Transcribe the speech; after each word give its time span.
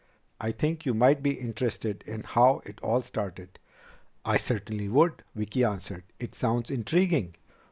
"I 0.39 0.51
think 0.51 0.83
you 0.83 0.95
might 0.95 1.21
be 1.21 1.35
interested 1.39 2.03
in 2.07 2.23
how 2.23 2.63
it 2.65 2.79
all 2.81 3.03
started." 3.03 3.59
"I 4.25 4.37
certainly 4.37 4.89
would," 4.89 5.21
Vicki 5.35 5.63
answered. 5.63 6.05
"It 6.17 6.33
sounds 6.33 6.71
intriguing." 6.71 7.35